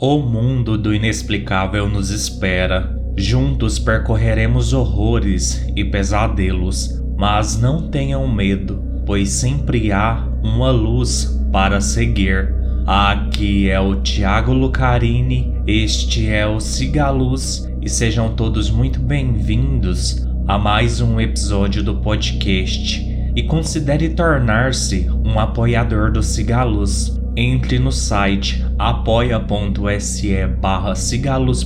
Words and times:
O 0.00 0.20
mundo 0.20 0.78
do 0.78 0.94
inexplicável 0.94 1.88
nos 1.88 2.10
espera. 2.10 2.96
Juntos 3.16 3.80
percorreremos 3.80 4.72
horrores 4.72 5.66
e 5.74 5.84
pesadelos, 5.84 7.02
mas 7.18 7.60
não 7.60 7.90
tenham 7.90 8.32
medo, 8.32 8.80
pois 9.04 9.28
sempre 9.30 9.90
há 9.90 10.24
uma 10.40 10.70
luz 10.70 11.36
para 11.50 11.80
seguir. 11.80 12.54
Aqui 12.86 13.68
é 13.68 13.80
o 13.80 13.96
Tiago 13.96 14.52
Lucarini, 14.52 15.52
este 15.66 16.28
é 16.28 16.46
o 16.46 16.60
Cigaluz 16.60 17.68
e 17.82 17.88
sejam 17.88 18.36
todos 18.36 18.70
muito 18.70 19.00
bem-vindos 19.00 20.24
a 20.46 20.56
mais 20.56 21.00
um 21.00 21.20
episódio 21.20 21.82
do 21.82 21.96
podcast. 21.96 23.04
E 23.34 23.42
considere 23.42 24.10
tornar-se 24.10 25.10
um 25.24 25.40
apoiador 25.40 26.12
do 26.12 26.22
Cigaluz 26.22 27.18
entre 27.40 27.78
no 27.78 27.92
site 27.92 28.66
apoia.se 28.76 30.46
barra 30.60 30.94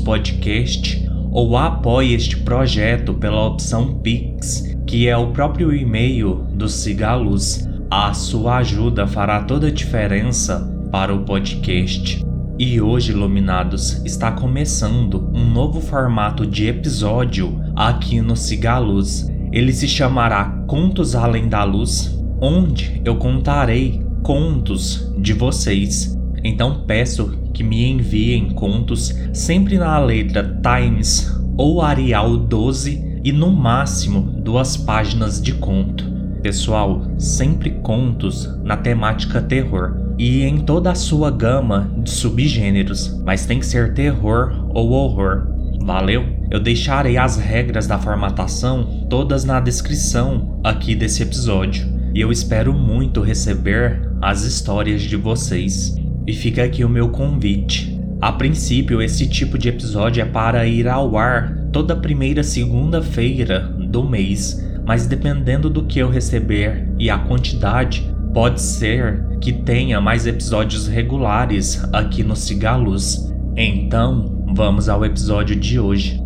Podcast 0.04 1.08
ou 1.30 1.56
apoie 1.56 2.12
este 2.12 2.36
projeto 2.36 3.14
pela 3.14 3.46
opção 3.46 3.94
Pix, 4.00 4.76
que 4.86 5.08
é 5.08 5.16
o 5.16 5.28
próprio 5.28 5.74
e-mail 5.74 6.46
do 6.52 6.68
Cigaluz. 6.68 7.66
A 7.90 8.12
sua 8.12 8.58
ajuda 8.58 9.06
fará 9.06 9.44
toda 9.44 9.68
a 9.68 9.70
diferença 9.70 10.60
para 10.90 11.14
o 11.14 11.24
podcast. 11.24 12.22
E 12.58 12.78
hoje, 12.78 13.12
iluminados, 13.12 14.04
está 14.04 14.30
começando 14.30 15.30
um 15.34 15.50
novo 15.50 15.80
formato 15.80 16.46
de 16.46 16.66
episódio 16.66 17.58
aqui 17.74 18.20
no 18.20 18.36
Cigaluz. 18.36 19.26
Ele 19.50 19.72
se 19.72 19.88
chamará 19.88 20.44
Contos 20.66 21.14
Além 21.14 21.48
da 21.48 21.64
Luz, 21.64 22.14
onde 22.42 23.00
eu 23.06 23.16
contarei 23.16 24.11
contos 24.22 25.12
de 25.18 25.32
vocês. 25.32 26.16
Então 26.44 26.84
peço 26.86 27.38
que 27.52 27.62
me 27.62 27.88
enviem 27.88 28.50
contos 28.50 29.14
sempre 29.32 29.76
na 29.76 29.98
letra 29.98 30.60
Times 30.62 31.30
ou 31.56 31.82
Arial 31.82 32.36
12 32.36 33.20
e 33.24 33.32
no 33.32 33.50
máximo 33.50 34.20
duas 34.20 34.76
páginas 34.76 35.40
de 35.40 35.54
conto. 35.54 36.10
Pessoal, 36.42 37.02
sempre 37.18 37.70
contos 37.82 38.48
na 38.64 38.76
temática 38.76 39.40
terror 39.40 39.96
e 40.18 40.42
em 40.42 40.58
toda 40.58 40.90
a 40.90 40.94
sua 40.94 41.30
gama 41.30 41.92
de 41.98 42.10
subgêneros, 42.10 43.20
mas 43.24 43.46
tem 43.46 43.58
que 43.58 43.66
ser 43.66 43.94
terror 43.94 44.52
ou 44.70 44.90
horror. 44.90 45.46
Valeu? 45.80 46.24
Eu 46.50 46.60
deixarei 46.60 47.16
as 47.16 47.36
regras 47.36 47.86
da 47.86 47.98
formatação 47.98 49.06
todas 49.08 49.44
na 49.44 49.60
descrição 49.60 50.60
aqui 50.64 50.94
desse 50.94 51.22
episódio 51.22 51.91
e 52.14 52.20
eu 52.20 52.30
espero 52.30 52.72
muito 52.72 53.20
receber 53.20 54.08
as 54.20 54.42
histórias 54.42 55.02
de 55.02 55.16
vocês. 55.16 55.96
E 56.26 56.32
fica 56.32 56.62
aqui 56.62 56.84
o 56.84 56.88
meu 56.88 57.08
convite. 57.08 57.98
A 58.20 58.30
princípio, 58.30 59.02
esse 59.02 59.26
tipo 59.26 59.58
de 59.58 59.68
episódio 59.68 60.22
é 60.22 60.24
para 60.24 60.66
ir 60.66 60.86
ao 60.86 61.16
ar 61.16 61.56
toda 61.72 61.96
primeira 61.96 62.44
segunda-feira 62.44 63.60
do 63.60 64.04
mês, 64.04 64.62
mas 64.86 65.06
dependendo 65.06 65.68
do 65.68 65.84
que 65.84 65.98
eu 65.98 66.08
receber 66.08 66.88
e 66.98 67.10
a 67.10 67.18
quantidade, 67.18 68.08
pode 68.32 68.60
ser 68.60 69.26
que 69.40 69.52
tenha 69.52 70.00
mais 70.00 70.26
episódios 70.26 70.86
regulares 70.86 71.82
aqui 71.92 72.22
no 72.22 72.36
Cigaluz. 72.36 73.32
Então, 73.56 74.44
vamos 74.54 74.88
ao 74.88 75.04
episódio 75.04 75.56
de 75.56 75.80
hoje. 75.80 76.22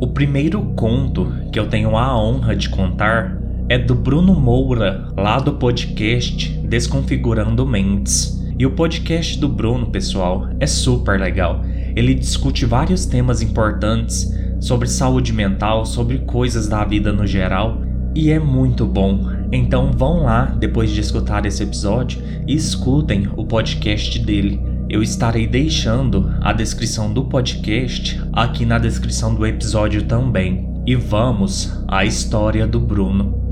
O 0.00 0.08
primeiro 0.08 0.62
conto 0.76 1.32
que 1.50 1.58
eu 1.58 1.68
tenho 1.68 1.96
a 1.96 2.16
honra 2.20 2.54
de 2.54 2.68
contar 2.68 3.37
é 3.68 3.76
do 3.76 3.94
Bruno 3.94 4.34
Moura, 4.34 5.08
lá 5.14 5.38
do 5.38 5.52
podcast 5.52 6.48
Desconfigurando 6.66 7.66
Mentes. 7.66 8.42
E 8.58 8.64
o 8.64 8.70
podcast 8.70 9.38
do 9.38 9.46
Bruno, 9.46 9.90
pessoal, 9.90 10.48
é 10.58 10.66
super 10.66 11.20
legal. 11.20 11.62
Ele 11.94 12.14
discute 12.14 12.64
vários 12.64 13.04
temas 13.04 13.42
importantes 13.42 14.32
sobre 14.58 14.88
saúde 14.88 15.34
mental, 15.34 15.84
sobre 15.84 16.20
coisas 16.20 16.66
da 16.66 16.82
vida 16.82 17.12
no 17.12 17.26
geral, 17.26 17.82
e 18.14 18.30
é 18.30 18.38
muito 18.38 18.86
bom. 18.86 19.28
Então 19.52 19.92
vão 19.92 20.22
lá 20.22 20.46
depois 20.46 20.90
de 20.90 21.00
escutar 21.00 21.44
esse 21.44 21.62
episódio 21.62 22.22
e 22.46 22.54
escutem 22.54 23.28
o 23.36 23.44
podcast 23.44 24.18
dele. 24.18 24.62
Eu 24.88 25.02
estarei 25.02 25.46
deixando 25.46 26.34
a 26.40 26.54
descrição 26.54 27.12
do 27.12 27.26
podcast 27.26 28.18
aqui 28.32 28.64
na 28.64 28.78
descrição 28.78 29.34
do 29.34 29.46
episódio 29.46 30.04
também. 30.04 30.66
E 30.86 30.94
vamos 30.94 31.70
à 31.86 32.06
história 32.06 32.66
do 32.66 32.80
Bruno. 32.80 33.47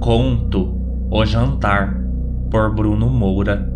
Conto 0.00 0.76
O 1.10 1.24
Jantar, 1.24 1.98
por 2.50 2.74
Bruno 2.74 3.08
Moura. 3.08 3.72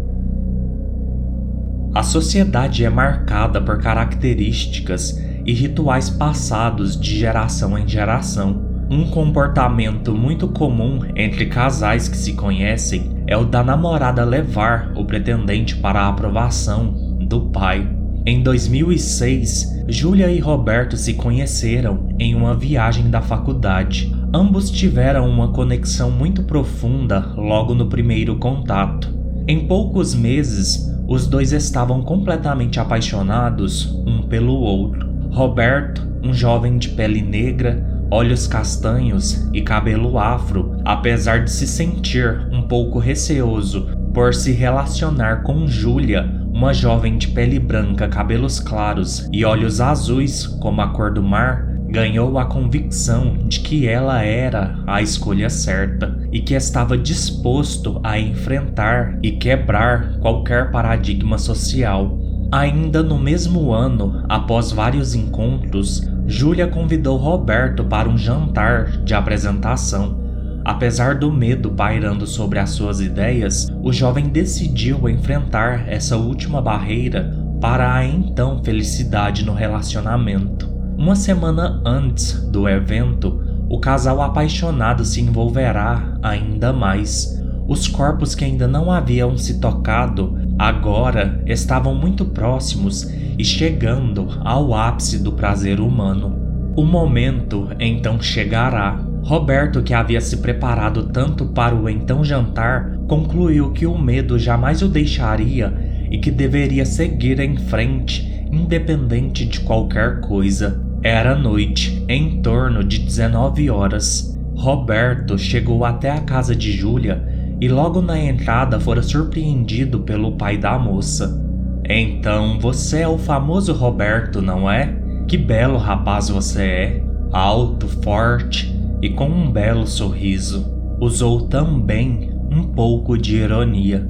A 1.95 2.03
sociedade 2.03 2.85
é 2.85 2.91
marcada 2.91 3.61
por 3.61 3.81
características 3.81 5.19
e 5.47 5.53
rituais 5.53 6.11
passados 6.11 6.99
de 6.99 7.19
geração 7.19 7.77
em 7.77 7.89
geração. 7.89 8.63
Um 8.91 9.11
comportamento 9.11 10.15
muito 10.15 10.49
comum 10.49 11.01
entre 11.17 11.47
casais 11.47 12.07
que 12.07 12.17
se 12.17 12.35
conhecem 12.35 13.25
é 13.27 13.37
o 13.37 13.45
da 13.45 13.63
namorada 13.63 14.23
levar 14.25 14.93
o 14.97 15.05
pretendente 15.05 15.77
para 15.77 16.03
a 16.03 16.09
aprovação 16.09 17.19
do 17.21 17.49
pai. 17.51 18.00
Em 18.27 18.43
2006, 18.43 19.85
Júlia 19.89 20.31
e 20.31 20.39
Roberto 20.39 20.95
se 20.95 21.15
conheceram 21.15 22.11
em 22.19 22.35
uma 22.35 22.55
viagem 22.55 23.09
da 23.09 23.23
faculdade. 23.23 24.15
Ambos 24.33 24.71
tiveram 24.71 25.27
uma 25.27 25.49
conexão 25.49 26.11
muito 26.11 26.43
profunda 26.43 27.33
logo 27.35 27.75
no 27.75 27.87
primeiro 27.87 28.37
contato. 28.37 29.13
Em 29.49 29.67
poucos 29.67 30.15
meses, 30.15 30.87
os 31.09 31.27
dois 31.27 31.53
estavam 31.53 32.03
completamente 32.03 32.79
apaixonados 32.79 33.87
um 34.07 34.23
pelo 34.23 34.53
outro. 34.53 35.09
Roberto, 35.31 36.07
um 36.23 36.35
jovem 36.35 36.77
de 36.77 36.91
pele 36.91 37.23
negra, 37.23 37.83
olhos 38.11 38.47
castanhos 38.47 39.49
e 39.51 39.63
cabelo 39.63 40.19
afro, 40.19 40.77
apesar 40.85 41.45
de 41.45 41.51
se 41.51 41.67
sentir 41.67 42.47
um 42.53 42.63
pouco 42.63 42.99
receoso 42.99 43.89
por 44.13 44.35
se 44.35 44.53
relacionar 44.53 45.43
com 45.43 45.67
Júlia, 45.67 46.40
uma 46.61 46.75
jovem 46.75 47.17
de 47.17 47.29
pele 47.29 47.59
branca, 47.59 48.07
cabelos 48.07 48.61
claros 48.61 49.27
e 49.33 49.47
olhos 49.47 49.81
azuis 49.81 50.47
como 50.47 50.83
a 50.83 50.89
cor 50.89 51.11
do 51.11 51.23
mar, 51.23 51.67
ganhou 51.89 52.39
a 52.39 52.45
convicção 52.45 53.35
de 53.49 53.61
que 53.61 53.89
ela 53.89 54.23
era 54.23 54.79
a 54.87 55.01
escolha 55.01 55.49
certa 55.49 56.21
e 56.31 56.39
que 56.39 56.53
estava 56.53 56.99
disposto 56.99 57.99
a 58.05 58.21
enfrentar 58.21 59.19
e 59.23 59.33
quebrar 59.33 60.19
qualquer 60.19 60.71
paradigma 60.71 61.39
social. 61.39 62.19
Ainda 62.53 63.03
no 63.03 63.19
mesmo 63.19 63.73
ano, 63.73 64.23
após 64.29 64.71
vários 64.71 65.15
encontros, 65.15 66.07
Júlia 66.27 66.67
convidou 66.67 67.17
Roberto 67.17 67.85
para 67.85 68.07
um 68.07 68.19
jantar 68.19 69.03
de 69.03 69.15
apresentação. 69.15 70.20
Apesar 70.65 71.15
do 71.15 71.33
medo 71.33 71.71
pairando 71.71 72.27
sobre 72.27 72.59
as 72.59 72.71
suas 72.71 73.01
ideias, 73.01 73.69
o 73.83 73.93
jovem 73.93 74.29
decidiu 74.29 75.09
enfrentar 75.09 75.89
essa 75.89 76.17
última 76.17 76.61
barreira 76.61 77.35
para 77.61 77.95
a 77.95 78.05
então 78.05 78.63
felicidade 78.63 79.45
no 79.45 79.53
relacionamento. 79.53 80.69
Uma 80.97 81.15
semana 81.15 81.81
antes 81.85 82.43
do 82.51 82.69
evento, 82.69 83.43
o 83.69 83.79
casal 83.79 84.21
apaixonado 84.21 85.05
se 85.05 85.21
envolverá 85.21 86.19
ainda 86.23 86.73
mais. 86.73 87.41
Os 87.67 87.87
corpos 87.87 88.35
que 88.35 88.45
ainda 88.45 88.67
não 88.67 88.91
haviam 88.91 89.37
se 89.39 89.61
tocado 89.61 90.37
agora 90.59 91.43
estavam 91.47 91.95
muito 91.95 92.25
próximos 92.27 93.11
e 93.39 93.45
chegando 93.45 94.29
ao 94.45 94.75
ápice 94.75 95.23
do 95.23 95.33
prazer 95.33 95.81
humano. 95.81 96.37
O 96.77 96.85
momento 96.85 97.69
então 97.79 98.21
chegará. 98.21 98.99
Roberto, 99.31 99.81
que 99.81 99.95
havia 99.95 100.21
se 100.21 100.39
preparado 100.39 101.05
tanto 101.05 101.47
para 101.47 101.73
o 101.73 101.89
então 101.89 102.25
jantar, 102.25 102.97
concluiu 103.07 103.71
que 103.71 103.87
o 103.87 103.97
medo 103.97 104.37
jamais 104.37 104.83
o 104.83 104.89
deixaria 104.89 105.73
e 106.11 106.19
que 106.19 106.33
deveria 106.33 106.85
seguir 106.85 107.39
em 107.39 107.57
frente, 107.57 108.45
independente 108.51 109.47
de 109.47 109.61
qualquer 109.61 110.21
coisa. 110.21 110.85
Era 111.01 111.37
noite, 111.37 112.05
em 112.09 112.43
torno 112.43 112.83
de 112.83 112.99
19 112.99 113.71
horas. 113.71 114.37
Roberto 114.57 115.39
chegou 115.39 115.85
até 115.85 116.11
a 116.11 116.23
casa 116.23 116.57
de 116.57 116.73
Júlia 116.73 117.25
e 117.61 117.69
logo 117.69 118.03
na 118.03 118.19
entrada 118.19 118.81
fora 118.81 119.01
surpreendido 119.01 120.01
pelo 120.01 120.33
pai 120.33 120.57
da 120.57 120.77
moça. 120.77 121.41
Então 121.89 122.59
você 122.59 123.03
é 123.03 123.09
o 123.09 123.17
famoso 123.17 123.73
Roberto, 123.75 124.43
não 124.43 124.69
é? 124.69 124.93
Que 125.29 125.37
belo 125.37 125.79
rapaz 125.79 126.29
você 126.29 126.63
é, 126.63 127.03
alto, 127.33 127.87
forte 127.87 128.80
e 129.03 129.11
com 129.11 129.29
um 129.29 129.51
belo 129.51 129.87
sorriso. 129.87 130.67
Usou 131.01 131.49
também 131.49 132.31
um 132.51 132.65
pouco 132.65 133.17
de 133.17 133.37
ironia. 133.37 134.07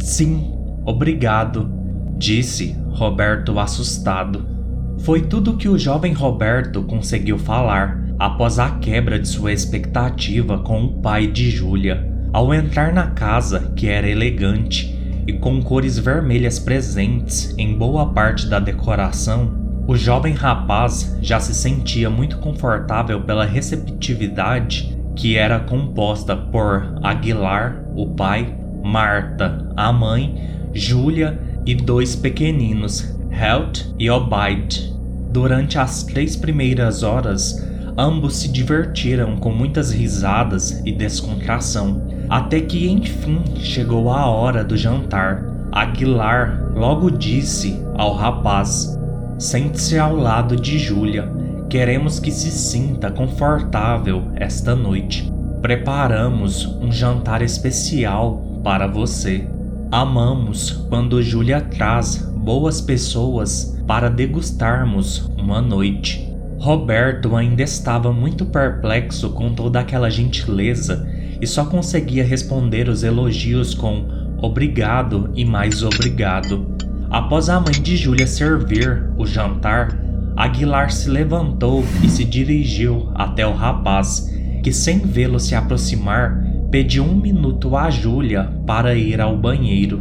Sim, 0.00 0.52
obrigado, 0.84 1.70
disse 2.16 2.76
Roberto 2.90 3.58
assustado. 3.58 4.46
Foi 4.98 5.22
tudo 5.22 5.56
que 5.56 5.68
o 5.68 5.78
jovem 5.78 6.12
Roberto 6.12 6.82
conseguiu 6.82 7.38
falar 7.38 8.00
após 8.18 8.58
a 8.58 8.72
quebra 8.72 9.18
de 9.18 9.26
sua 9.26 9.52
expectativa 9.52 10.58
com 10.58 10.84
o 10.84 11.00
pai 11.00 11.26
de 11.26 11.50
Júlia. 11.50 12.06
Ao 12.32 12.52
entrar 12.52 12.92
na 12.92 13.08
casa, 13.08 13.72
que 13.74 13.88
era 13.88 14.08
elegante, 14.08 14.94
e 15.26 15.32
com 15.32 15.62
cores 15.62 15.98
vermelhas 15.98 16.58
presentes 16.58 17.54
em 17.56 17.76
boa 17.76 18.12
parte 18.12 18.46
da 18.46 18.60
decoração, 18.60 19.59
o 19.90 19.96
jovem 19.96 20.32
rapaz 20.32 21.18
já 21.20 21.40
se 21.40 21.52
sentia 21.52 22.08
muito 22.08 22.38
confortável 22.38 23.22
pela 23.22 23.44
receptividade 23.44 24.96
que 25.16 25.36
era 25.36 25.58
composta 25.58 26.36
por 26.36 26.94
Aguilar, 27.02 27.82
o 27.96 28.06
pai, 28.06 28.56
Marta, 28.84 29.66
a 29.76 29.92
mãe, 29.92 30.68
Júlia 30.72 31.40
e 31.66 31.74
dois 31.74 32.14
pequeninos, 32.14 33.16
Helt 33.32 33.84
e 33.98 34.08
Obaid. 34.08 34.94
Durante 35.32 35.76
as 35.76 36.04
três 36.04 36.36
primeiras 36.36 37.02
horas, 37.02 37.60
ambos 37.98 38.36
se 38.36 38.46
divertiram 38.46 39.38
com 39.38 39.50
muitas 39.50 39.90
risadas 39.90 40.80
e 40.86 40.92
descontração, 40.92 42.00
até 42.28 42.60
que 42.60 42.88
enfim 42.88 43.42
chegou 43.56 44.08
a 44.08 44.24
hora 44.24 44.62
do 44.62 44.76
jantar. 44.76 45.44
Aguilar 45.72 46.70
logo 46.76 47.10
disse 47.10 47.84
ao 47.98 48.14
rapaz: 48.14 48.99
Sente-se 49.40 49.98
ao 49.98 50.14
lado 50.14 50.54
de 50.54 50.78
Júlia. 50.78 51.26
Queremos 51.70 52.20
que 52.20 52.30
se 52.30 52.50
sinta 52.50 53.10
confortável 53.10 54.24
esta 54.36 54.76
noite. 54.76 55.32
Preparamos 55.62 56.66
um 56.66 56.92
jantar 56.92 57.40
especial 57.40 58.60
para 58.62 58.86
você. 58.86 59.48
Amamos 59.90 60.72
quando 60.90 61.22
Júlia 61.22 61.62
traz 61.62 62.18
boas 62.18 62.82
pessoas 62.82 63.82
para 63.86 64.10
degustarmos 64.10 65.30
uma 65.38 65.62
noite. 65.62 66.30
Roberto 66.58 67.34
ainda 67.34 67.62
estava 67.62 68.12
muito 68.12 68.44
perplexo 68.44 69.30
com 69.30 69.54
toda 69.54 69.80
aquela 69.80 70.10
gentileza 70.10 71.08
e 71.40 71.46
só 71.46 71.64
conseguia 71.64 72.22
responder 72.22 72.90
os 72.90 73.02
elogios 73.02 73.72
com 73.72 74.04
obrigado 74.36 75.30
e 75.34 75.46
mais 75.46 75.82
obrigado. 75.82 76.69
Após 77.10 77.48
a 77.48 77.58
mãe 77.58 77.72
de 77.72 77.96
Júlia 77.96 78.26
servir 78.26 79.10
o 79.18 79.26
jantar, 79.26 79.98
Aguilar 80.36 80.92
se 80.92 81.10
levantou 81.10 81.84
e 82.04 82.08
se 82.08 82.24
dirigiu 82.24 83.10
até 83.16 83.44
o 83.44 83.52
rapaz, 83.52 84.32
que 84.62 84.72
sem 84.72 85.00
vê-lo 85.00 85.40
se 85.40 85.56
aproximar, 85.56 86.40
pediu 86.70 87.02
um 87.02 87.16
minuto 87.16 87.76
a 87.76 87.90
Júlia 87.90 88.44
para 88.64 88.94
ir 88.94 89.20
ao 89.20 89.36
banheiro. 89.36 90.00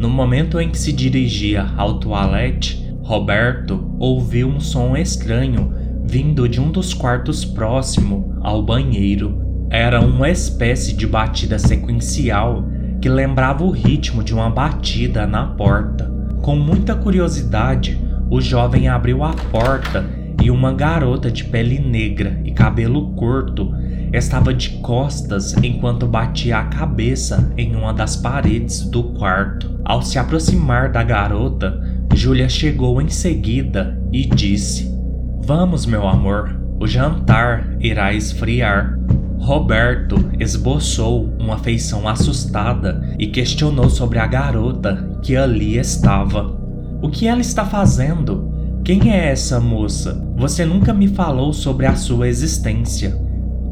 No 0.00 0.10
momento 0.10 0.58
em 0.58 0.68
que 0.68 0.78
se 0.78 0.92
dirigia 0.92 1.64
ao 1.76 2.00
toalete, 2.00 2.92
Roberto 3.02 3.94
ouviu 3.96 4.48
um 4.48 4.58
som 4.58 4.96
estranho 4.96 5.72
vindo 6.04 6.48
de 6.48 6.60
um 6.60 6.72
dos 6.72 6.92
quartos 6.92 7.44
próximo 7.44 8.36
ao 8.40 8.64
banheiro. 8.64 9.66
Era 9.70 10.00
uma 10.00 10.28
espécie 10.28 10.92
de 10.92 11.06
batida 11.06 11.56
sequencial 11.56 12.64
que 13.00 13.08
lembrava 13.08 13.62
o 13.62 13.70
ritmo 13.70 14.24
de 14.24 14.34
uma 14.34 14.50
batida 14.50 15.24
na 15.24 15.46
porta. 15.46 16.17
Com 16.48 16.56
muita 16.56 16.94
curiosidade, 16.94 18.00
o 18.30 18.40
jovem 18.40 18.88
abriu 18.88 19.22
a 19.22 19.34
porta 19.52 20.02
e 20.42 20.50
uma 20.50 20.72
garota 20.72 21.30
de 21.30 21.44
pele 21.44 21.78
negra 21.78 22.40
e 22.42 22.52
cabelo 22.52 23.10
curto 23.10 23.70
estava 24.14 24.54
de 24.54 24.70
costas 24.78 25.54
enquanto 25.62 26.06
batia 26.06 26.56
a 26.56 26.64
cabeça 26.64 27.52
em 27.54 27.76
uma 27.76 27.92
das 27.92 28.16
paredes 28.16 28.80
do 28.80 29.12
quarto. 29.12 29.78
Ao 29.84 30.00
se 30.00 30.18
aproximar 30.18 30.90
da 30.90 31.02
garota, 31.02 31.82
Júlia 32.14 32.48
chegou 32.48 33.02
em 33.02 33.10
seguida 33.10 34.00
e 34.10 34.24
disse: 34.24 34.90
Vamos, 35.44 35.84
meu 35.84 36.08
amor, 36.08 36.58
o 36.80 36.86
jantar 36.86 37.76
irá 37.78 38.14
esfriar. 38.14 38.98
Roberto 39.38 40.16
esboçou 40.40 41.30
uma 41.38 41.58
feição 41.58 42.08
assustada 42.08 43.14
e 43.18 43.26
questionou 43.26 43.90
sobre 43.90 44.18
a 44.18 44.26
garota 44.26 45.07
que 45.22 45.36
ali 45.36 45.78
estava. 45.78 46.56
O 47.00 47.08
que 47.10 47.26
ela 47.26 47.40
está 47.40 47.64
fazendo? 47.64 48.50
Quem 48.84 49.12
é 49.12 49.30
essa 49.30 49.60
moça? 49.60 50.26
Você 50.36 50.64
nunca 50.64 50.94
me 50.94 51.08
falou 51.08 51.52
sobre 51.52 51.86
a 51.86 51.94
sua 51.94 52.28
existência. 52.28 53.16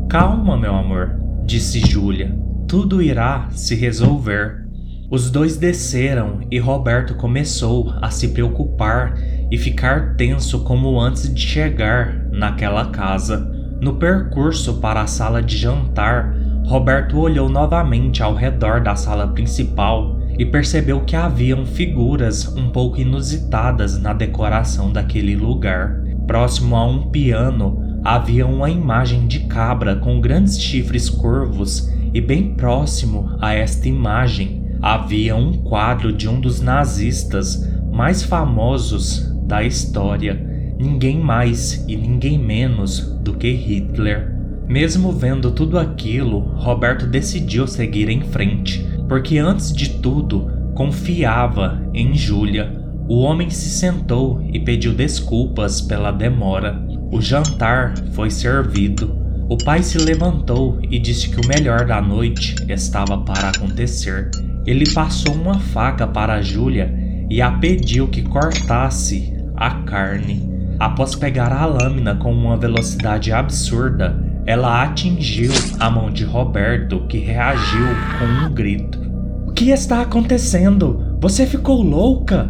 Calma, 0.08 0.56
meu 0.56 0.74
amor, 0.74 1.18
disse 1.44 1.80
Júlia. 1.80 2.36
Tudo 2.68 3.00
irá 3.00 3.48
se 3.50 3.74
resolver. 3.74 4.66
Os 5.10 5.30
dois 5.30 5.56
desceram 5.56 6.40
e 6.50 6.58
Roberto 6.58 7.14
começou 7.14 7.94
a 8.02 8.10
se 8.10 8.28
preocupar 8.28 9.14
e 9.50 9.56
ficar 9.56 10.16
tenso 10.16 10.64
como 10.64 11.00
antes 11.00 11.32
de 11.32 11.40
chegar 11.40 12.26
naquela 12.30 12.86
casa. 12.90 13.50
No 13.80 13.94
percurso 13.94 14.74
para 14.74 15.02
a 15.02 15.06
sala 15.06 15.42
de 15.42 15.56
jantar, 15.56 16.34
Roberto 16.66 17.18
olhou 17.18 17.48
novamente 17.48 18.22
ao 18.22 18.34
redor 18.34 18.80
da 18.80 18.96
sala 18.96 19.28
principal 19.28 20.15
e 20.38 20.44
percebeu 20.44 21.00
que 21.00 21.16
haviam 21.16 21.64
figuras 21.64 22.46
um 22.56 22.70
pouco 22.70 23.00
inusitadas 23.00 23.98
na 23.98 24.12
decoração 24.12 24.92
daquele 24.92 25.34
lugar. 25.36 26.02
Próximo 26.26 26.76
a 26.76 26.84
um 26.84 27.10
piano 27.10 28.00
havia 28.04 28.46
uma 28.46 28.70
imagem 28.70 29.26
de 29.26 29.40
cabra 29.40 29.96
com 29.96 30.20
grandes 30.20 30.60
chifres 30.60 31.08
curvos, 31.08 31.90
e 32.12 32.20
bem 32.20 32.54
próximo 32.54 33.36
a 33.40 33.54
esta 33.54 33.88
imagem 33.88 34.64
havia 34.80 35.34
um 35.34 35.52
quadro 35.52 36.12
de 36.12 36.28
um 36.28 36.40
dos 36.40 36.60
nazistas 36.60 37.68
mais 37.90 38.22
famosos 38.22 39.32
da 39.46 39.62
história 39.62 40.56
ninguém 40.78 41.18
mais 41.18 41.84
e 41.88 41.96
ninguém 41.96 42.38
menos 42.38 43.00
do 43.20 43.34
que 43.34 43.50
Hitler. 43.50 44.35
Mesmo 44.68 45.12
vendo 45.12 45.52
tudo 45.52 45.78
aquilo, 45.78 46.40
Roberto 46.40 47.06
decidiu 47.06 47.66
seguir 47.66 48.08
em 48.08 48.22
frente, 48.22 48.84
porque 49.08 49.38
antes 49.38 49.72
de 49.72 49.90
tudo 50.00 50.50
confiava 50.74 51.80
em 51.94 52.14
Júlia. 52.14 52.84
O 53.08 53.20
homem 53.20 53.48
se 53.48 53.70
sentou 53.70 54.42
e 54.52 54.58
pediu 54.58 54.92
desculpas 54.92 55.80
pela 55.80 56.10
demora. 56.10 56.84
O 57.12 57.20
jantar 57.20 57.94
foi 58.12 58.30
servido. 58.30 59.16
O 59.48 59.56
pai 59.56 59.84
se 59.84 59.96
levantou 59.96 60.80
e 60.90 60.98
disse 60.98 61.30
que 61.30 61.40
o 61.40 61.48
melhor 61.48 61.86
da 61.86 62.02
noite 62.02 62.56
estava 62.68 63.18
para 63.18 63.50
acontecer. 63.50 64.30
Ele 64.66 64.92
passou 64.92 65.32
uma 65.34 65.60
faca 65.60 66.04
para 66.04 66.42
Júlia 66.42 66.92
e 67.30 67.40
a 67.40 67.52
pediu 67.52 68.08
que 68.08 68.22
cortasse 68.22 69.32
a 69.54 69.70
carne. 69.82 70.56
Após 70.80 71.14
pegar 71.14 71.52
a 71.52 71.64
lâmina 71.64 72.16
com 72.16 72.32
uma 72.32 72.56
velocidade 72.56 73.32
absurda, 73.32 74.25
ela 74.46 74.84
atingiu 74.84 75.50
a 75.80 75.90
mão 75.90 76.08
de 76.08 76.24
Roberto, 76.24 77.04
que 77.08 77.18
reagiu 77.18 77.88
com 78.18 78.46
um 78.46 78.54
grito. 78.54 79.00
O 79.44 79.52
que 79.52 79.70
está 79.70 80.02
acontecendo? 80.02 81.16
Você 81.20 81.44
ficou 81.44 81.82
louca? 81.82 82.48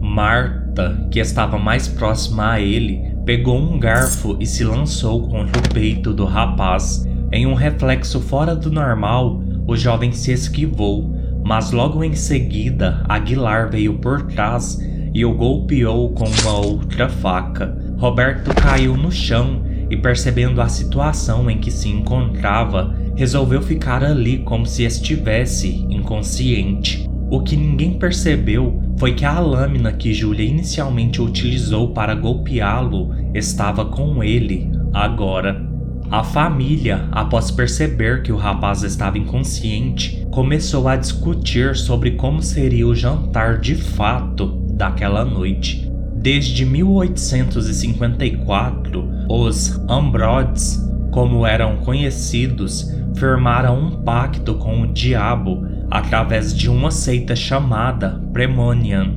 Marta, 0.00 1.06
que 1.10 1.20
estava 1.20 1.58
mais 1.58 1.86
próxima 1.86 2.52
a 2.52 2.60
ele, 2.60 3.14
pegou 3.26 3.58
um 3.58 3.78
garfo 3.78 4.38
e 4.40 4.46
se 4.46 4.64
lançou 4.64 5.28
contra 5.28 5.60
o 5.60 5.74
peito 5.74 6.14
do 6.14 6.24
rapaz. 6.24 7.06
Em 7.30 7.46
um 7.46 7.54
reflexo 7.54 8.20
fora 8.20 8.56
do 8.56 8.70
normal, 8.70 9.42
o 9.66 9.76
jovem 9.76 10.12
se 10.12 10.32
esquivou, 10.32 11.14
mas 11.44 11.72
logo 11.72 12.02
em 12.02 12.14
seguida 12.14 13.04
Aguilar 13.06 13.68
veio 13.68 13.98
por 13.98 14.22
trás 14.22 14.78
e 15.12 15.24
o 15.24 15.34
golpeou 15.34 16.10
com 16.10 16.24
uma 16.24 16.58
outra 16.58 17.08
faca. 17.08 17.76
Roberto 17.98 18.54
caiu 18.54 18.96
no 18.96 19.12
chão 19.12 19.62
e, 19.94 19.96
percebendo 19.96 20.60
a 20.60 20.68
situação 20.68 21.48
em 21.48 21.58
que 21.58 21.70
se 21.70 21.88
encontrava, 21.88 22.92
resolveu 23.14 23.62
ficar 23.62 24.02
ali 24.02 24.38
como 24.38 24.66
se 24.66 24.82
estivesse 24.82 25.86
inconsciente. 25.88 27.08
O 27.30 27.40
que 27.40 27.56
ninguém 27.56 27.92
percebeu 27.92 28.82
foi 28.98 29.14
que 29.14 29.24
a 29.24 29.38
lâmina 29.38 29.92
que 29.92 30.12
Julia 30.12 30.44
inicialmente 30.44 31.22
utilizou 31.22 31.92
para 31.92 32.12
golpeá-lo 32.14 33.14
estava 33.32 33.84
com 33.84 34.20
ele 34.22 34.68
agora. 34.92 35.64
A 36.10 36.24
família, 36.24 37.08
após 37.12 37.52
perceber 37.52 38.22
que 38.22 38.32
o 38.32 38.36
rapaz 38.36 38.82
estava 38.82 39.16
inconsciente, 39.16 40.26
começou 40.30 40.88
a 40.88 40.96
discutir 40.96 41.76
sobre 41.76 42.10
como 42.12 42.42
seria 42.42 42.86
o 42.86 42.94
jantar 42.94 43.58
de 43.58 43.74
fato 43.76 44.46
daquela 44.72 45.24
noite. 45.24 45.90
Desde 46.14 46.66
1854, 46.66 49.13
os 49.28 49.80
Ambrods, 49.88 50.80
como 51.10 51.46
eram 51.46 51.76
conhecidos, 51.78 52.92
firmaram 53.16 53.78
um 53.78 53.90
pacto 54.02 54.54
com 54.54 54.82
o 54.82 54.86
diabo 54.86 55.66
através 55.90 56.54
de 56.54 56.68
uma 56.68 56.90
seita 56.90 57.36
chamada 57.36 58.20
Premonian, 58.32 59.12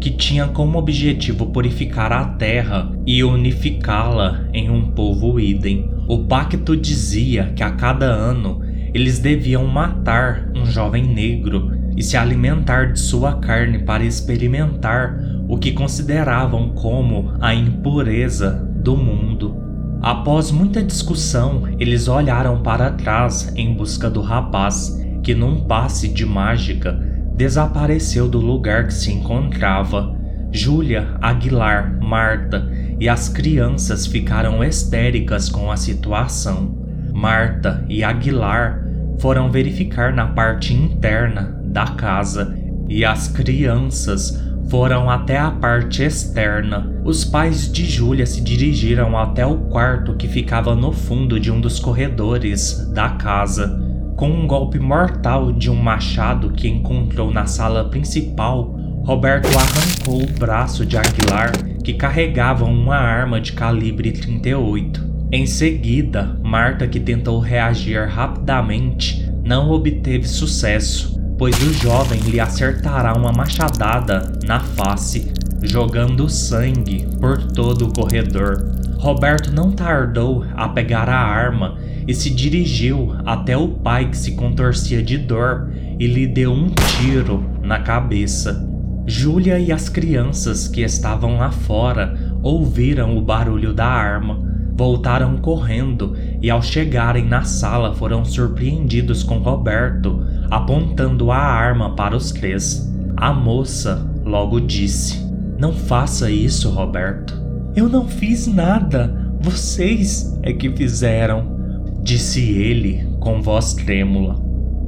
que 0.00 0.10
tinha 0.10 0.48
como 0.48 0.78
objetivo 0.78 1.46
purificar 1.46 2.10
a 2.12 2.24
terra 2.24 2.90
e 3.06 3.22
unificá-la 3.22 4.46
em 4.52 4.70
um 4.70 4.90
povo 4.90 5.38
idem. 5.38 5.90
O 6.08 6.24
pacto 6.24 6.76
dizia 6.76 7.52
que 7.54 7.62
a 7.62 7.70
cada 7.70 8.06
ano 8.06 8.62
eles 8.94 9.18
deviam 9.18 9.66
matar 9.66 10.50
um 10.56 10.66
jovem 10.66 11.04
negro 11.04 11.70
e 11.96 12.02
se 12.02 12.16
alimentar 12.16 12.92
de 12.92 12.98
sua 12.98 13.34
carne 13.34 13.80
para 13.80 14.04
experimentar 14.04 15.18
o 15.48 15.58
que 15.58 15.72
consideravam 15.72 16.70
como 16.70 17.34
a 17.40 17.54
impureza 17.54 18.71
do 18.82 18.96
mundo. 18.96 19.56
Após 20.02 20.50
muita 20.50 20.82
discussão, 20.82 21.62
eles 21.78 22.08
olharam 22.08 22.60
para 22.60 22.90
trás 22.90 23.52
em 23.54 23.72
busca 23.72 24.10
do 24.10 24.20
rapaz, 24.20 25.00
que 25.22 25.34
num 25.34 25.64
passe 25.64 26.08
de 26.08 26.26
mágica 26.26 26.92
desapareceu 27.36 28.28
do 28.28 28.40
lugar 28.40 28.88
que 28.88 28.94
se 28.94 29.12
encontrava. 29.12 30.16
Júlia, 30.50 31.16
Aguilar, 31.20 31.98
Marta 32.02 32.68
e 32.98 33.08
as 33.08 33.28
crianças 33.28 34.06
ficaram 34.06 34.62
histéricas 34.62 35.48
com 35.48 35.70
a 35.70 35.76
situação. 35.76 36.76
Marta 37.14 37.84
e 37.88 38.02
Aguilar 38.02 38.84
foram 39.18 39.50
verificar 39.50 40.12
na 40.12 40.26
parte 40.26 40.74
interna 40.74 41.56
da 41.64 41.86
casa 41.86 42.56
e 42.88 43.04
as 43.04 43.28
crianças 43.28 44.41
foram 44.72 45.10
até 45.10 45.36
a 45.36 45.50
parte 45.50 46.02
externa. 46.02 46.90
Os 47.04 47.26
pais 47.26 47.70
de 47.70 47.84
Júlia 47.84 48.24
se 48.24 48.40
dirigiram 48.40 49.18
até 49.18 49.44
o 49.44 49.58
quarto 49.68 50.14
que 50.14 50.26
ficava 50.26 50.74
no 50.74 50.92
fundo 50.92 51.38
de 51.38 51.52
um 51.52 51.60
dos 51.60 51.78
corredores 51.78 52.90
da 52.90 53.10
casa. 53.10 53.78
Com 54.16 54.30
um 54.30 54.46
golpe 54.46 54.78
mortal 54.78 55.52
de 55.52 55.68
um 55.70 55.74
machado 55.74 56.52
que 56.52 56.66
encontrou 56.66 57.30
na 57.30 57.44
sala 57.44 57.90
principal, 57.90 58.74
Roberto 59.04 59.50
arrancou 59.58 60.22
o 60.22 60.38
braço 60.38 60.86
de 60.86 60.96
Aguilar, 60.96 61.52
que 61.84 61.92
carregava 61.92 62.64
uma 62.64 62.96
arma 62.96 63.42
de 63.42 63.52
calibre 63.52 64.10
38. 64.10 65.06
Em 65.30 65.44
seguida, 65.44 66.40
Marta, 66.42 66.88
que 66.88 66.98
tentou 66.98 67.38
reagir 67.40 68.08
rapidamente, 68.08 69.30
não 69.44 69.70
obteve 69.70 70.26
sucesso, 70.26 71.21
pois 71.42 71.60
o 71.60 71.72
jovem 71.72 72.20
lhe 72.20 72.38
acertará 72.38 73.14
uma 73.14 73.32
machadada 73.32 74.32
na 74.46 74.60
face, 74.60 75.32
jogando 75.60 76.28
sangue 76.28 77.04
por 77.18 77.42
todo 77.42 77.86
o 77.86 77.92
corredor. 77.92 78.64
Roberto 78.96 79.52
não 79.52 79.72
tardou 79.72 80.46
a 80.54 80.68
pegar 80.68 81.08
a 81.08 81.18
arma 81.18 81.78
e 82.06 82.14
se 82.14 82.30
dirigiu 82.30 83.16
até 83.26 83.56
o 83.56 83.66
pai 83.66 84.08
que 84.08 84.16
se 84.16 84.36
contorcia 84.36 85.02
de 85.02 85.18
dor 85.18 85.68
e 85.98 86.06
lhe 86.06 86.28
deu 86.28 86.52
um 86.52 86.70
tiro 87.00 87.44
na 87.60 87.80
cabeça. 87.80 88.64
Júlia 89.04 89.58
e 89.58 89.72
as 89.72 89.88
crianças 89.88 90.68
que 90.68 90.82
estavam 90.82 91.38
lá 91.38 91.50
fora 91.50 92.16
ouviram 92.40 93.18
o 93.18 93.20
barulho 93.20 93.74
da 93.74 93.86
arma 93.88 94.52
voltaram 94.74 95.36
correndo 95.36 96.16
e, 96.40 96.50
ao 96.50 96.62
chegarem 96.62 97.26
na 97.26 97.42
sala, 97.42 97.94
foram 97.94 98.24
surpreendidos 98.24 99.22
com 99.22 99.38
Roberto 99.38 100.24
apontando 100.52 101.32
a 101.32 101.38
arma 101.38 101.96
para 101.96 102.14
os 102.14 102.30
três. 102.30 102.86
A 103.16 103.32
moça 103.32 104.06
logo 104.22 104.60
disse: 104.60 105.18
Não 105.58 105.72
faça 105.72 106.30
isso, 106.30 106.68
Roberto. 106.68 107.40
Eu 107.74 107.88
não 107.88 108.06
fiz 108.06 108.46
nada. 108.46 109.32
Vocês 109.40 110.38
é 110.42 110.52
que 110.52 110.70
fizeram, 110.70 111.56
disse 112.02 112.52
ele 112.52 113.08
com 113.18 113.40
voz 113.40 113.72
trêmula. 113.72 114.38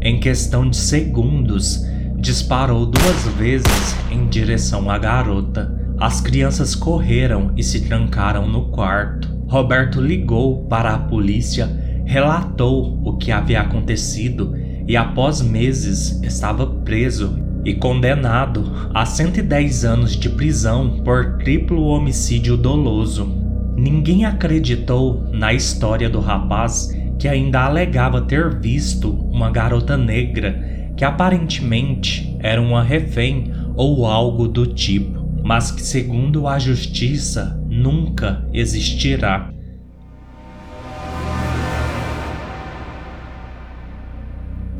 Em 0.02 0.20
questão 0.20 0.68
de 0.68 0.76
segundos, 0.76 1.82
disparou 2.18 2.84
duas 2.84 3.26
vezes 3.38 3.96
em 4.10 4.26
direção 4.26 4.90
à 4.90 4.98
garota. 4.98 5.74
As 5.98 6.20
crianças 6.20 6.74
correram 6.74 7.52
e 7.56 7.62
se 7.62 7.86
trancaram 7.86 8.46
no 8.46 8.66
quarto. 8.66 9.34
Roberto 9.48 9.98
ligou 9.98 10.66
para 10.66 10.92
a 10.92 10.98
polícia, 10.98 11.70
relatou 12.04 13.00
o 13.02 13.16
que 13.16 13.32
havia 13.32 13.62
acontecido 13.62 14.54
e, 14.86 14.96
após 14.96 15.40
meses, 15.40 16.20
estava 16.22 16.66
preso 16.66 17.38
e 17.64 17.74
condenado 17.74 18.90
a 18.92 19.06
110 19.06 19.84
anos 19.84 20.16
de 20.16 20.28
prisão 20.28 21.00
por 21.02 21.38
triplo 21.38 21.84
homicídio 21.84 22.56
doloso. 22.56 23.26
Ninguém 23.76 24.24
acreditou 24.24 25.26
na 25.32 25.52
história 25.52 26.08
do 26.08 26.20
rapaz 26.20 26.88
que 27.18 27.26
ainda 27.26 27.62
alegava 27.62 28.20
ter 28.20 28.60
visto 28.60 29.10
uma 29.10 29.50
garota 29.50 29.96
negra 29.96 30.90
que 30.96 31.04
aparentemente 31.04 32.36
era 32.40 32.60
uma 32.60 32.82
refém 32.82 33.50
ou 33.74 34.06
algo 34.06 34.46
do 34.46 34.66
tipo 34.66 35.24
mas 35.44 35.70
que, 35.70 35.82
segundo 35.82 36.48
a 36.48 36.58
justiça, 36.58 37.60
nunca 37.68 38.48
existirá. 38.50 39.52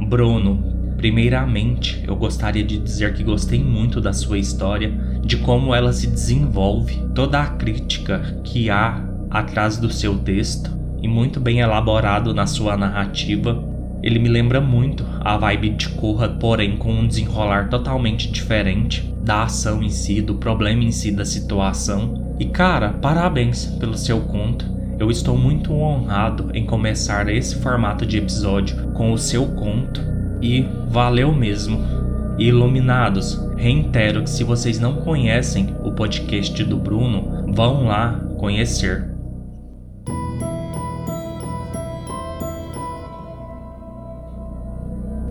Bruno, 0.04 0.94
primeiramente 0.96 2.02
eu 2.06 2.14
gostaria 2.14 2.62
de 2.62 2.78
dizer 2.78 3.14
que 3.14 3.24
gostei 3.24 3.62
muito 3.62 4.00
da 4.00 4.12
sua 4.12 4.38
história, 4.38 4.90
de 5.22 5.38
como 5.38 5.74
ela 5.74 5.92
se 5.92 6.06
desenvolve, 6.06 7.00
toda 7.14 7.40
a 7.40 7.46
crítica 7.46 8.40
que 8.44 8.70
há 8.70 9.02
atrás 9.30 9.78
do 9.78 9.90
seu 9.90 10.18
texto 10.18 10.70
e 11.02 11.08
muito 11.08 11.40
bem 11.40 11.60
elaborado 11.60 12.32
na 12.32 12.46
sua 12.46 12.76
narrativa. 12.76 13.62
Ele 14.02 14.18
me 14.18 14.28
lembra 14.28 14.60
muito 14.60 15.04
a 15.20 15.36
vibe 15.36 15.70
de 15.70 15.88
Corra, 15.90 16.28
porém 16.28 16.76
com 16.76 16.92
um 16.92 17.06
desenrolar 17.06 17.68
totalmente 17.68 18.30
diferente 18.30 19.02
da 19.22 19.44
ação 19.44 19.82
em 19.82 19.88
si, 19.88 20.20
do 20.20 20.34
problema 20.34 20.84
em 20.84 20.92
si 20.92 21.10
da 21.10 21.24
situação. 21.24 22.34
E 22.38 22.44
cara, 22.46 22.90
parabéns 22.90 23.66
pelo 23.66 23.96
seu 23.96 24.20
conto. 24.20 24.73
Eu 24.98 25.10
estou 25.10 25.36
muito 25.36 25.72
honrado 25.72 26.50
em 26.54 26.64
começar 26.64 27.28
esse 27.28 27.56
formato 27.56 28.06
de 28.06 28.18
episódio 28.18 28.92
com 28.92 29.12
o 29.12 29.18
seu 29.18 29.46
conto 29.48 30.00
e 30.40 30.64
valeu 30.88 31.32
mesmo. 31.32 31.80
Iluminados, 32.38 33.40
reitero 33.56 34.22
que 34.22 34.30
se 34.30 34.44
vocês 34.44 34.78
não 34.78 34.96
conhecem 34.96 35.74
o 35.82 35.92
podcast 35.92 36.62
do 36.64 36.76
Bruno, 36.76 37.52
vão 37.52 37.86
lá 37.86 38.20
conhecer. 38.38 39.12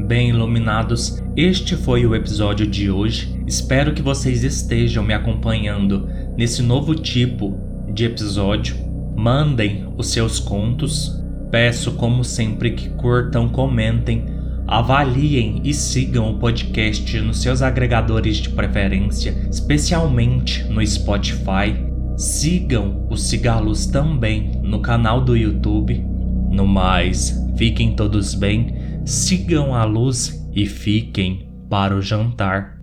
Bem 0.05 0.29
iluminados, 0.29 1.24
este 1.38 1.77
foi 1.77 2.05
o 2.05 2.13
episódio 2.13 2.67
de 2.67 2.91
hoje. 2.91 3.41
Espero 3.48 3.93
que 3.93 4.01
vocês 4.01 4.43
estejam 4.43 5.03
me 5.03 5.13
acompanhando 5.13 6.10
nesse 6.38 6.62
novo 6.62 6.93
tipo 6.93 7.58
de 7.91 8.05
episódio. 8.05 8.92
Mandem 9.15 9.86
os 9.98 10.08
seus 10.08 10.39
contos. 10.39 11.22
Peço, 11.51 11.93
como 11.93 12.24
sempre, 12.24 12.72
que 12.72 12.89
curtam, 12.89 13.48
comentem, 13.48 14.25
avaliem 14.67 15.62
e 15.63 15.74
sigam 15.74 16.32
o 16.32 16.39
podcast 16.39 17.20
nos 17.20 17.41
seus 17.41 17.62
agregadores 17.62 18.38
de 18.38 18.50
preferência, 18.50 19.48
especialmente 19.51 20.63
no 20.65 20.86
Spotify. 20.86 21.75
Sigam 22.17 23.08
o 23.10 23.17
Cigalos 23.17 23.86
também 23.86 24.51
no 24.63 24.79
canal 24.79 25.22
do 25.22 25.36
YouTube. 25.36 26.03
No 26.51 26.67
mais, 26.67 27.43
fiquem 27.55 27.96
todos 27.96 28.34
bem 28.34 28.84
sigam 29.05 29.75
a 29.75 29.84
luz 29.84 30.48
e 30.53 30.65
fiquem 30.65 31.50
para 31.70 31.96
o 31.96 32.01
jantar. 32.01 32.82